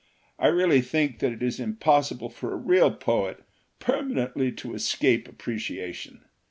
[0.39, 3.43] I really think that it is impossible for a real poet
[3.77, 6.25] permanently to escape appreciation.